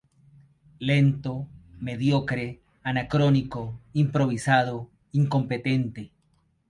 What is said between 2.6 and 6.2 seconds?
anacrónico, improvisado, incompetente".